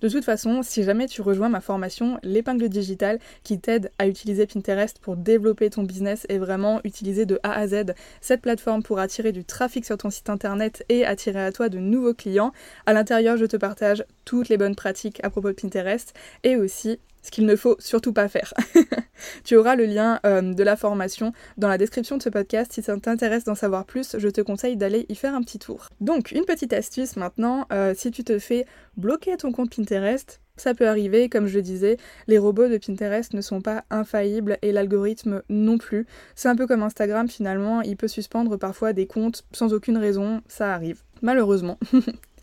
De 0.02 0.08
toute 0.10 0.24
façon, 0.24 0.62
si 0.62 0.82
jamais 0.82 1.06
tu 1.06 1.22
rejoins 1.22 1.48
ma 1.48 1.62
formation, 1.62 2.18
l'épingle 2.22 2.68
digitale 2.68 3.18
qui 3.42 3.58
t'aide 3.58 3.90
à 3.98 4.06
utiliser 4.06 4.46
Pinterest 4.46 4.98
pour 4.98 5.16
développer 5.16 5.70
ton 5.70 5.82
business 5.82 6.26
et 6.28 6.36
vraiment 6.36 6.80
utiliser 6.84 7.24
de 7.24 7.40
A 7.42 7.52
à 7.52 7.66
Z 7.66 7.94
cette 8.20 8.42
plateforme 8.42 8.82
pour 8.82 8.98
attirer 8.98 9.32
du 9.32 9.44
trafic 9.44 9.86
sur 9.86 9.96
ton 9.96 10.10
site 10.10 10.28
internet 10.28 10.84
et 10.90 11.06
attirer 11.06 11.42
à 11.42 11.52
toi 11.52 11.70
de 11.70 11.78
nouveaux 11.78 12.14
clients, 12.14 12.52
à 12.84 12.92
l'intérieur, 12.92 13.38
je 13.38 13.46
te 13.46 13.56
partage 13.56 14.04
toutes 14.26 14.50
les 14.50 14.58
bonnes 14.58 14.76
pratiques 14.76 15.24
à 15.24 15.30
propos 15.30 15.48
de 15.48 15.54
Pinterest 15.54 16.12
et 16.42 16.56
aussi 16.56 16.98
ce 17.24 17.30
qu'il 17.30 17.46
ne 17.46 17.56
faut 17.56 17.76
surtout 17.78 18.12
pas 18.12 18.28
faire. 18.28 18.52
tu 19.44 19.56
auras 19.56 19.76
le 19.76 19.86
lien 19.86 20.20
euh, 20.26 20.52
de 20.52 20.62
la 20.62 20.76
formation 20.76 21.32
dans 21.56 21.68
la 21.68 21.78
description 21.78 22.18
de 22.18 22.22
ce 22.22 22.28
podcast. 22.28 22.72
Si 22.72 22.82
ça 22.82 22.96
t'intéresse 22.98 23.44
d'en 23.44 23.54
savoir 23.54 23.86
plus, 23.86 24.16
je 24.18 24.28
te 24.28 24.42
conseille 24.42 24.76
d'aller 24.76 25.06
y 25.08 25.14
faire 25.14 25.34
un 25.34 25.42
petit 25.42 25.58
tour. 25.58 25.88
Donc, 26.00 26.32
une 26.32 26.44
petite 26.44 26.74
astuce 26.74 27.16
maintenant, 27.16 27.66
euh, 27.72 27.94
si 27.96 28.10
tu 28.10 28.24
te 28.24 28.38
fais 28.38 28.66
bloquer 28.98 29.38
ton 29.38 29.52
compte 29.52 29.74
Pinterest, 29.74 30.40
ça 30.56 30.74
peut 30.74 30.86
arriver, 30.86 31.30
comme 31.30 31.46
je 31.46 31.58
disais, 31.58 31.96
les 32.28 32.38
robots 32.38 32.68
de 32.68 32.76
Pinterest 32.76 33.32
ne 33.32 33.40
sont 33.40 33.62
pas 33.62 33.84
infaillibles 33.90 34.58
et 34.60 34.70
l'algorithme 34.70 35.42
non 35.48 35.78
plus. 35.78 36.06
C'est 36.34 36.48
un 36.48 36.56
peu 36.56 36.66
comme 36.66 36.82
Instagram 36.82 37.28
finalement, 37.28 37.80
il 37.80 37.96
peut 37.96 38.06
suspendre 38.06 38.58
parfois 38.58 38.92
des 38.92 39.06
comptes 39.06 39.44
sans 39.52 39.72
aucune 39.72 39.96
raison, 39.96 40.42
ça 40.46 40.74
arrive, 40.74 41.02
malheureusement. 41.22 41.78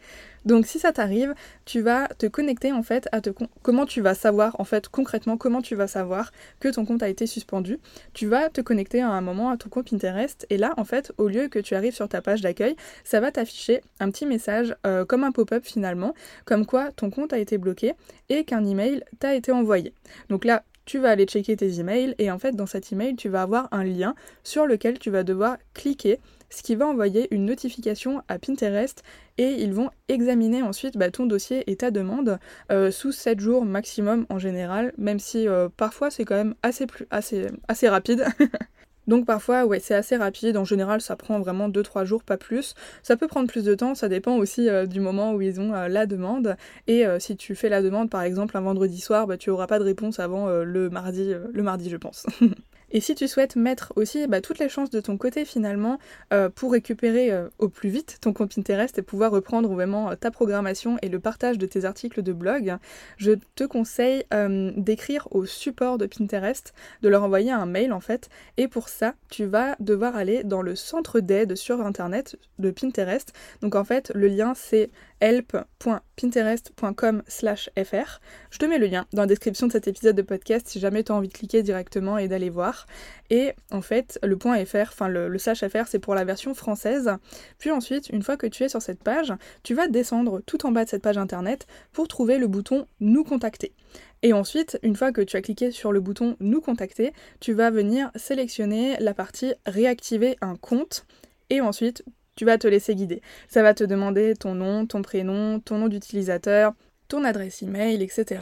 Donc 0.45 0.65
si 0.65 0.79
ça 0.79 0.91
t'arrive, 0.91 1.33
tu 1.65 1.81
vas 1.81 2.07
te 2.07 2.25
connecter 2.25 2.71
en 2.71 2.83
fait 2.83 3.07
à 3.12 3.21
te 3.21 3.29
comment 3.62 3.86
tu 3.86 4.01
vas 4.01 4.15
savoir 4.15 4.60
en 4.60 4.63
fait 4.63 4.89
concrètement 4.89 5.38
comment 5.38 5.62
tu 5.62 5.75
vas 5.75 5.88
savoir 5.88 6.31
que 6.60 6.69
ton 6.69 6.86
compte 6.86 7.03
a 7.03 7.10
été 7.10 7.27
suspendu. 7.27 7.79
Tu 8.13 8.27
vas 8.27 8.50
te 8.50 8.62
connecter 8.62 9.01
à 9.01 9.10
un 9.10 9.21
moment 9.21 9.50
à 9.50 9.57
ton 9.57 9.69
compte 9.69 9.89
Pinterest 9.89 10.45
et 10.50 10.57
là 10.57 10.74
en 10.77 10.86
fait 10.86 11.12
au 11.17 11.27
lieu 11.27 11.48
que 11.48 11.60
tu 11.60 11.75
arrives 11.75 11.93
sur 11.93 12.10
ta 12.10 12.21
page 12.21 12.41
d'accueil, 12.41 12.75
ça 13.03 13.19
va 13.19 13.31
t'afficher 13.31 13.81
un 14.00 14.10
petit 14.10 14.25
message 14.25 14.75
euh, 14.86 15.05
comme 15.05 15.24
un 15.24 15.31
pop-up 15.31 15.63
finalement, 15.65 16.13
comme 16.45 16.65
quoi 16.65 16.91
ton 16.91 17.10
compte 17.10 17.33
a 17.33 17.38
été 17.38 17.57
bloqué 17.57 17.93
et 18.29 18.43
qu'un 18.43 18.65
email 18.65 19.03
t'a 19.19 19.36
été 19.36 19.51
envoyé. 19.51 19.93
Donc 20.29 20.45
là 20.45 20.63
tu 20.86 20.98
vas 20.98 21.12
aller 21.12 21.25
checker 21.25 21.55
tes 21.55 21.79
emails 21.79 22.15
et 22.17 22.31
en 22.31 22.39
fait 22.39 22.55
dans 22.55 22.65
cet 22.65 22.91
email 22.91 23.15
tu 23.15 23.29
vas 23.29 23.43
avoir 23.43 23.67
un 23.71 23.83
lien 23.83 24.15
sur 24.43 24.65
lequel 24.65 24.98
tu 24.98 25.12
vas 25.12 25.24
devoir 25.24 25.57
cliquer 25.74 26.19
ce 26.51 26.62
qui 26.62 26.75
va 26.75 26.86
envoyer 26.86 27.27
une 27.34 27.46
notification 27.46 28.22
à 28.27 28.38
Pinterest 28.38 29.03
et 29.38 29.63
ils 29.63 29.74
vont 29.74 29.89
examiner 30.10 30.62
ensuite 30.62 30.98
bah, 30.98 31.10
ton 31.10 31.25
dossier 31.25 31.63
et 31.72 31.77
ta 31.77 31.89
demande 31.89 32.39
euh, 32.72 32.91
sous 32.91 33.12
7 33.12 33.39
jours 33.39 33.65
maximum 33.65 34.25
en 34.29 34.38
général, 34.38 34.93
même 34.98 35.20
si 35.20 35.48
euh, 35.48 35.70
parfois 35.75 36.12
c'est 36.12 36.25
quand 36.25 36.36
même 36.36 36.55
assez, 36.62 36.86
plus, 36.86 37.08
assez, 37.10 37.48
assez 37.67 37.89
rapide. 37.89 38.25
Donc 39.08 39.25
parfois, 39.25 39.65
ouais, 39.65 39.79
c'est 39.79 39.96
assez 39.96 40.15
rapide. 40.15 40.58
En 40.58 40.63
général, 40.63 41.01
ça 41.01 41.15
prend 41.15 41.39
vraiment 41.39 41.70
2-3 41.70 42.05
jours, 42.05 42.24
pas 42.24 42.38
plus. 42.38 42.75
Ça 43.01 43.17
peut 43.17 43.27
prendre 43.27 43.48
plus 43.50 43.63
de 43.63 43.74
temps, 43.74 43.96
ça 43.96 44.08
dépend 44.08 44.38
aussi 44.38 44.70
euh, 44.70 44.86
du 44.86 45.00
moment 45.00 45.34
où 45.34 45.41
ils 45.41 45.60
ont 45.60 45.72
la 45.72 46.05
demande. 46.05 46.55
Et 46.88 47.03
si 47.17 47.36
tu 47.36 47.55
fais 47.55 47.67
la 47.67 47.81
demande, 47.81 48.12
par 48.12 48.22
exemple, 48.22 48.55
un 48.58 48.62
vendredi 48.62 49.01
soir, 49.01 49.25
bah, 49.25 49.38
tu 49.38 49.50
n'auras 49.50 49.65
pas 49.65 49.79
de 49.79 49.84
réponse 49.84 50.20
avant 50.20 50.48
le 50.50 50.89
mardi, 50.91 51.34
le 51.51 51.63
mardi, 51.63 51.89
je 51.89 51.98
pense. 51.98 52.27
Et 52.91 53.00
si 53.00 53.15
tu 53.15 53.27
souhaites 53.27 53.55
mettre 53.55 53.93
aussi 53.95 54.27
bah, 54.27 54.41
toutes 54.41 54.60
les 54.60 54.69
chances 54.69 54.89
de 54.89 55.00
ton 55.00 55.17
côté 55.17 55.45
finalement 55.45 55.98
euh, 56.33 56.50
pour 56.50 56.74
récupérer 56.74 57.31
euh, 57.31 57.48
au 57.57 57.69
plus 57.69 57.89
vite 57.89 58.17
ton 58.21 58.33
compte 58.33 58.53
Pinterest 58.53 58.98
et 58.98 59.01
pouvoir 59.01 59.31
reprendre 59.31 59.69
vraiment 59.69 60.12
euh, 60.12 60.15
ta 60.15 60.29
programmation 60.29 60.98
et 61.01 61.07
le 61.07 61.19
partage 61.19 61.57
de 61.57 61.65
tes 61.65 61.86
articles 61.86 62.21
de 62.21 62.33
blog, 62.33 62.75
je 63.17 63.31
te 63.55 63.63
conseille 63.63 64.25
d'écrire 64.75 65.27
au 65.31 65.45
support 65.45 65.98
de 65.98 66.05
Pinterest, 66.05 66.74
de 67.01 67.10
leur 67.10 67.24
envoyer 67.24 67.51
un 67.51 67.65
mail 67.65 67.93
en 67.93 68.01
fait. 68.01 68.29
Et 68.57 68.67
pour 68.67 68.89
ça, 68.89 69.15
tu 69.29 69.45
vas 69.45 69.75
devoir 69.79 70.15
aller 70.15 70.43
dans 70.43 70.62
le 70.62 70.75
centre 70.75 71.21
d'aide 71.21 71.55
sur 71.55 71.81
internet 71.81 72.38
de 72.60 72.69
Pinterest. 72.71 73.33
Donc 73.62 73.75
en 73.75 73.83
fait, 73.83 74.12
le 74.15 74.27
lien 74.27 74.53
c'est 74.55 74.89
help.pinterest.com 75.21 77.24
fr. 77.27 78.19
Je 78.50 78.57
te 78.57 78.65
mets 78.65 78.79
le 78.79 78.88
lien 78.88 79.05
dans 79.13 79.21
la 79.21 79.27
description 79.27 79.67
de 79.67 79.71
cet 79.71 79.88
épisode 79.88 80.15
de 80.15 80.21
podcast 80.21 80.67
si 80.67 80.79
jamais 80.79 81.03
tu 81.03 81.12
as 81.12 81.15
envie 81.15 81.27
de 81.27 81.33
cliquer 81.33 81.63
directement 81.63 82.17
et 82.17 82.27
d'aller 82.27 82.50
voir. 82.50 82.80
Et 83.29 83.53
en 83.71 83.81
fait, 83.81 84.19
le 84.23 84.38
point 84.38 84.63
.fr, 84.65 84.89
enfin 84.89 85.07
le, 85.07 85.27
le 85.29 85.39
fr, 85.39 85.88
c'est 85.88 86.00
pour 86.00 86.15
la 86.15 86.25
version 86.25 86.53
française. 86.53 87.11
Puis 87.59 87.71
ensuite, 87.71 88.09
une 88.09 88.23
fois 88.23 88.38
que 88.38 88.47
tu 88.47 88.63
es 88.63 88.69
sur 88.69 88.81
cette 88.81 89.03
page, 89.03 89.33
tu 89.63 89.73
vas 89.73 89.88
descendre 89.88 90.41
tout 90.45 90.65
en 90.65 90.71
bas 90.71 90.83
de 90.83 90.89
cette 90.89 91.01
page 91.01 91.17
internet 91.17 91.67
pour 91.93 92.07
trouver 92.07 92.38
le 92.38 92.47
bouton 92.47 92.85
Nous 93.00 93.23
contacter. 93.23 93.71
Et 94.23 94.33
ensuite, 94.33 94.77
une 94.83 94.95
fois 94.95 95.11
que 95.11 95.21
tu 95.21 95.38
as 95.38 95.41
cliqué 95.41 95.71
sur 95.71 95.91
le 95.91 96.00
bouton 96.00 96.35
Nous 96.39 96.61
contacter, 96.61 97.13
tu 97.39 97.53
vas 97.53 97.71
venir 97.71 98.11
sélectionner 98.15 98.97
la 99.00 99.13
partie 99.13 99.53
Réactiver 99.65 100.38
un 100.41 100.55
compte. 100.55 101.05
Et 101.50 101.61
ensuite, 101.61 102.03
tu 102.35 102.45
vas 102.45 102.57
te 102.57 102.67
laisser 102.67 102.95
guider. 102.95 103.21
Ça 103.47 103.61
va 103.61 103.73
te 103.73 103.83
demander 103.83 104.35
ton 104.35 104.55
nom, 104.55 104.85
ton 104.85 105.01
prénom, 105.01 105.59
ton 105.59 105.77
nom 105.77 105.88
d'utilisateur, 105.88 106.73
ton 107.12 107.25
adresse 107.25 107.62
email, 107.62 108.01
etc. 108.01 108.41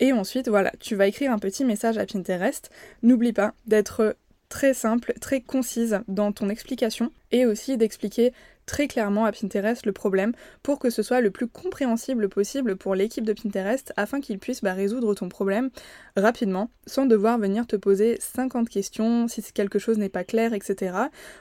Et 0.00 0.12
ensuite, 0.12 0.48
voilà, 0.48 0.72
tu 0.80 0.96
vas 0.96 1.06
écrire 1.06 1.30
un 1.30 1.38
petit 1.38 1.64
message 1.64 1.98
à 1.98 2.04
Pinterest. 2.04 2.68
N'oublie 3.04 3.32
pas 3.32 3.54
d'être 3.66 4.16
très 4.48 4.74
simple, 4.74 5.12
très 5.20 5.40
concise 5.40 6.00
dans 6.08 6.32
ton 6.32 6.48
explication 6.48 7.12
et 7.30 7.46
aussi 7.46 7.76
d'expliquer 7.76 8.32
très 8.68 8.86
clairement 8.86 9.24
à 9.24 9.32
Pinterest 9.32 9.84
le 9.86 9.92
problème 9.92 10.32
pour 10.62 10.78
que 10.78 10.90
ce 10.90 11.02
soit 11.02 11.20
le 11.20 11.30
plus 11.30 11.48
compréhensible 11.48 12.28
possible 12.28 12.76
pour 12.76 12.94
l'équipe 12.94 13.24
de 13.24 13.32
Pinterest 13.32 13.92
afin 13.96 14.20
qu'ils 14.20 14.38
puissent 14.38 14.62
bah, 14.62 14.74
résoudre 14.74 15.14
ton 15.14 15.28
problème 15.28 15.70
rapidement 16.16 16.70
sans 16.86 17.06
devoir 17.06 17.38
venir 17.38 17.66
te 17.66 17.76
poser 17.76 18.18
50 18.20 18.68
questions 18.68 19.26
si 19.26 19.42
quelque 19.52 19.78
chose 19.78 19.98
n'est 19.98 20.08
pas 20.08 20.24
clair, 20.24 20.52
etc. 20.52 20.94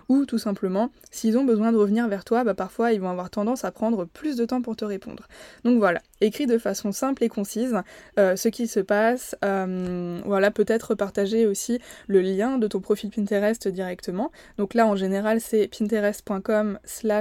Ou 0.07 0.25
tout 0.25 0.37
simplement, 0.37 0.89
s'ils 1.11 1.37
ont 1.37 1.43
besoin 1.43 1.71
de 1.71 1.77
revenir 1.77 2.07
vers 2.07 2.23
toi, 2.23 2.43
bah, 2.43 2.53
parfois 2.53 2.93
ils 2.93 3.01
vont 3.01 3.09
avoir 3.09 3.29
tendance 3.29 3.65
à 3.65 3.71
prendre 3.71 4.05
plus 4.05 4.37
de 4.37 4.45
temps 4.45 4.61
pour 4.61 4.75
te 4.75 4.85
répondre. 4.85 5.27
Donc 5.65 5.79
voilà, 5.79 6.01
écris 6.21 6.47
de 6.47 6.57
façon 6.57 6.91
simple 6.93 7.23
et 7.23 7.29
concise 7.29 7.75
euh, 8.17 8.37
ce 8.37 8.47
qui 8.47 8.67
se 8.67 8.79
passe. 8.79 9.35
Euh, 9.43 10.21
voilà, 10.25 10.49
peut-être 10.49 10.95
partager 10.95 11.45
aussi 11.45 11.79
le 12.07 12.21
lien 12.21 12.57
de 12.57 12.67
ton 12.67 12.79
profil 12.79 13.09
Pinterest 13.09 13.67
directement. 13.67 14.31
Donc 14.57 14.73
là 14.73 14.87
en 14.87 14.95
général 14.95 15.41
c'est 15.41 15.67
pinterest.com 15.67 16.79
slash 16.85 17.16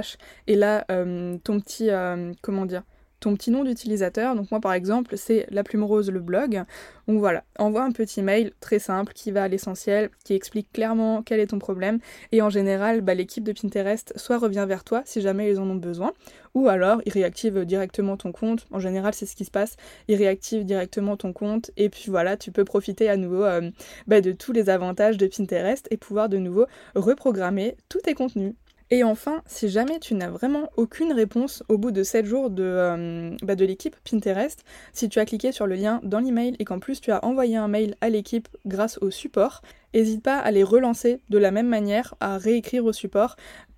et 0.47 0.55
là 0.55 0.85
euh, 0.91 1.37
ton 1.43 1.59
petit 1.59 1.89
euh, 1.89 2.33
comment 2.41 2.65
dire 2.65 2.83
ton 3.19 3.35
petit 3.35 3.51
nom 3.51 3.63
d'utilisateur. 3.63 4.35
Donc 4.35 4.51
moi 4.51 4.59
par 4.59 4.73
exemple 4.73 5.17
c'est 5.17 5.47
la 5.49 5.63
plume 5.63 5.83
rose 5.83 6.09
le 6.09 6.19
blog. 6.19 6.63
Donc 7.07 7.19
voilà, 7.19 7.43
envoie 7.57 7.83
un 7.83 7.91
petit 7.91 8.21
mail 8.21 8.51
très 8.59 8.79
simple 8.79 9.13
qui 9.13 9.31
va 9.31 9.43
à 9.43 9.47
l'essentiel, 9.47 10.09
qui 10.23 10.33
explique 10.33 10.71
clairement 10.71 11.23
quel 11.23 11.39
est 11.39 11.47
ton 11.47 11.59
problème. 11.59 11.99
Et 12.31 12.41
en 12.41 12.49
général, 12.49 13.01
bah, 13.01 13.13
l'équipe 13.13 13.43
de 13.43 13.53
Pinterest 13.53 14.13
soit 14.17 14.37
revient 14.37 14.65
vers 14.67 14.83
toi 14.83 15.01
si 15.05 15.21
jamais 15.21 15.49
ils 15.49 15.59
en 15.59 15.69
ont 15.69 15.75
besoin, 15.75 16.11
ou 16.53 16.67
alors 16.67 17.01
ils 17.05 17.13
réactivent 17.13 17.65
directement 17.65 18.17
ton 18.17 18.31
compte. 18.31 18.65
En 18.71 18.79
général 18.79 19.13
c'est 19.13 19.25
ce 19.25 19.35
qui 19.35 19.45
se 19.45 19.51
passe, 19.51 19.75
ils 20.07 20.15
réactivent 20.15 20.65
directement 20.65 21.17
ton 21.17 21.33
compte 21.33 21.71
et 21.77 21.89
puis 21.89 22.05
voilà, 22.09 22.37
tu 22.37 22.51
peux 22.51 22.65
profiter 22.65 23.09
à 23.09 23.17
nouveau 23.17 23.43
euh, 23.43 23.69
bah, 24.07 24.21
de 24.21 24.31
tous 24.31 24.51
les 24.51 24.69
avantages 24.69 25.17
de 25.17 25.27
Pinterest 25.27 25.87
et 25.91 25.97
pouvoir 25.97 26.29
de 26.29 26.37
nouveau 26.37 26.67
reprogrammer 26.95 27.77
tous 27.89 27.99
tes 27.99 28.13
contenus. 28.13 28.53
Et 28.89 29.03
enfin, 29.03 29.41
si 29.45 29.67
jamais 29.67 29.99
tu 29.99 30.13
n'as 30.13 30.29
vraiment 30.29 30.69
aucune 30.77 31.11
réponse 31.11 31.61
au 31.67 31.77
bout 31.77 31.91
de 31.91 32.03
7 32.03 32.25
jours 32.25 32.49
de, 32.49 32.63
euh, 32.63 33.35
bah, 33.43 33.55
de 33.55 33.65
l'équipe 33.65 33.97
Pinterest, 34.09 34.63
si 34.93 35.09
tu 35.09 35.19
as 35.19 35.25
cliqué 35.25 35.51
sur 35.51 35.67
le 35.67 35.75
lien 35.75 35.99
dans 36.03 36.19
l'email 36.19 36.55
et 36.59 36.63
qu'en 36.63 36.79
plus 36.79 37.01
tu 37.01 37.11
as 37.11 37.23
envoyé 37.25 37.57
un 37.57 37.67
mail 37.67 37.95
à 37.99 38.07
l'équipe 38.07 38.47
grâce 38.65 38.97
au 38.99 39.11
support, 39.11 39.61
n'hésite 39.93 40.23
pas 40.23 40.37
à 40.37 40.51
les 40.51 40.63
relancer 40.63 41.19
de 41.29 41.37
la 41.37 41.51
même 41.51 41.67
manière, 41.67 42.15
à 42.21 42.37
réécrire 42.37 42.85
au 42.85 42.93
support 42.93 43.35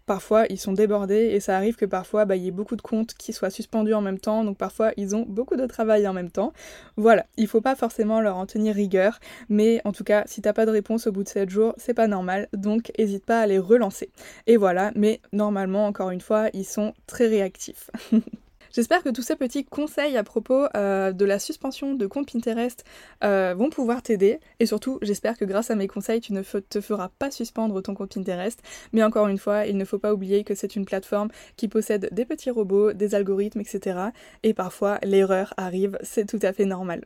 Parfois, 0.09 0.47
ils 0.49 0.57
sont 0.57 0.73
débordés 0.73 1.29
et 1.33 1.39
ça 1.39 1.55
arrive 1.55 1.75
que 1.75 1.85
parfois, 1.85 2.25
bah, 2.25 2.35
il 2.35 2.41
y 2.41 2.47
ait 2.47 2.51
beaucoup 2.51 2.75
de 2.75 2.81
comptes 2.81 3.13
qui 3.13 3.31
soient 3.31 3.51
suspendus 3.51 3.93
en 3.93 4.01
même 4.01 4.17
temps. 4.17 4.43
Donc 4.43 4.57
parfois, 4.57 4.91
ils 4.97 5.15
ont 5.15 5.23
beaucoup 5.29 5.55
de 5.55 5.67
travail 5.67 6.07
en 6.07 6.13
même 6.13 6.31
temps. 6.31 6.51
Voilà, 6.97 7.27
il 7.37 7.45
faut 7.45 7.61
pas 7.61 7.75
forcément 7.75 8.19
leur 8.19 8.35
en 8.37 8.47
tenir 8.47 8.73
rigueur. 8.73 9.19
Mais 9.49 9.81
en 9.85 9.91
tout 9.91 10.03
cas, 10.03 10.23
si 10.25 10.41
t'as 10.41 10.51
pas 10.51 10.65
de 10.65 10.71
réponse 10.71 11.05
au 11.05 11.11
bout 11.11 11.23
de 11.23 11.29
7 11.29 11.51
jours, 11.51 11.75
c'est 11.77 11.93
pas 11.93 12.07
normal. 12.07 12.47
Donc 12.53 12.91
n'hésite 12.97 13.23
pas 13.23 13.39
à 13.41 13.45
les 13.45 13.59
relancer. 13.59 14.09
Et 14.47 14.57
voilà, 14.57 14.91
mais 14.95 15.21
normalement, 15.31 15.85
encore 15.85 16.09
une 16.09 16.21
fois, 16.21 16.47
ils 16.53 16.65
sont 16.65 16.93
très 17.05 17.27
réactifs. 17.27 17.91
J'espère 18.73 19.03
que 19.03 19.09
tous 19.09 19.21
ces 19.21 19.35
petits 19.35 19.65
conseils 19.65 20.17
à 20.17 20.23
propos 20.23 20.65
euh, 20.75 21.11
de 21.11 21.25
la 21.25 21.39
suspension 21.39 21.95
de 21.95 22.07
compte 22.07 22.31
Pinterest 22.31 22.83
euh, 23.23 23.55
vont 23.57 23.69
pouvoir 23.69 24.01
t'aider. 24.01 24.39
Et 24.59 24.65
surtout, 24.65 24.99
j'espère 25.01 25.37
que 25.37 25.45
grâce 25.45 25.71
à 25.71 25.75
mes 25.75 25.87
conseils, 25.87 26.21
tu 26.21 26.33
ne 26.33 26.41
te 26.41 26.81
feras 26.81 27.09
pas 27.19 27.31
suspendre 27.31 27.81
ton 27.81 27.95
compte 27.95 28.13
Pinterest. 28.13 28.61
Mais 28.93 29.03
encore 29.03 29.27
une 29.27 29.37
fois, 29.37 29.65
il 29.65 29.77
ne 29.77 29.85
faut 29.85 29.99
pas 29.99 30.13
oublier 30.13 30.43
que 30.43 30.55
c'est 30.55 30.75
une 30.75 30.85
plateforme 30.85 31.29
qui 31.55 31.67
possède 31.67 32.09
des 32.11 32.25
petits 32.25 32.51
robots, 32.51 32.93
des 32.93 33.15
algorithmes, 33.15 33.61
etc. 33.61 33.99
Et 34.43 34.53
parfois, 34.53 34.99
l'erreur 35.03 35.53
arrive, 35.57 35.97
c'est 36.03 36.27
tout 36.27 36.39
à 36.41 36.53
fait 36.53 36.65
normal. 36.65 37.05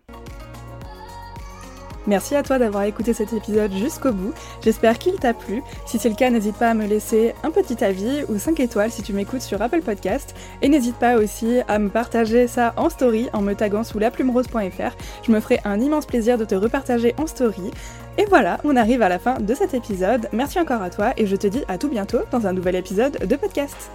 Merci 2.07 2.35
à 2.35 2.43
toi 2.43 2.59
d'avoir 2.59 2.83
écouté 2.83 3.13
cet 3.13 3.33
épisode 3.33 3.73
jusqu'au 3.73 4.11
bout. 4.11 4.33
J'espère 4.63 4.97
qu'il 4.97 5.15
t'a 5.15 5.33
plu. 5.33 5.61
Si 5.85 5.99
c'est 5.99 6.09
le 6.09 6.15
cas, 6.15 6.29
n'hésite 6.29 6.57
pas 6.57 6.69
à 6.69 6.73
me 6.73 6.85
laisser 6.85 7.33
un 7.43 7.51
petit 7.51 7.83
avis 7.83 8.23
ou 8.29 8.37
5 8.37 8.59
étoiles 8.59 8.91
si 8.91 9.03
tu 9.03 9.13
m'écoutes 9.13 9.41
sur 9.41 9.61
Apple 9.61 9.81
Podcast. 9.81 10.35
Et 10.61 10.69
n'hésite 10.69 10.97
pas 10.97 11.17
aussi 11.17 11.59
à 11.67 11.79
me 11.79 11.89
partager 11.89 12.47
ça 12.47 12.73
en 12.77 12.89
story 12.89 13.29
en 13.33 13.41
me 13.41 13.53
taguant 13.53 13.83
sous 13.83 13.99
laplumerose.fr. 13.99 14.95
Je 15.25 15.31
me 15.31 15.39
ferai 15.39 15.59
un 15.65 15.79
immense 15.79 16.05
plaisir 16.05 16.37
de 16.37 16.45
te 16.45 16.55
repartager 16.55 17.15
en 17.17 17.27
story. 17.27 17.71
Et 18.17 18.25
voilà, 18.25 18.59
on 18.63 18.75
arrive 18.75 19.01
à 19.01 19.09
la 19.09 19.19
fin 19.19 19.39
de 19.39 19.53
cet 19.53 19.73
épisode. 19.73 20.27
Merci 20.33 20.59
encore 20.59 20.81
à 20.81 20.89
toi 20.89 21.13
et 21.17 21.25
je 21.25 21.35
te 21.35 21.47
dis 21.47 21.63
à 21.67 21.77
tout 21.77 21.89
bientôt 21.89 22.19
dans 22.31 22.45
un 22.45 22.53
nouvel 22.53 22.75
épisode 22.75 23.17
de 23.25 23.35
podcast. 23.35 23.91